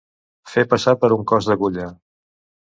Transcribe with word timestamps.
Fer 0.53 0.63
passar 0.71 0.93
per 1.03 1.11
un 1.17 1.27
cos 1.33 1.51
d'agulla. 1.51 1.87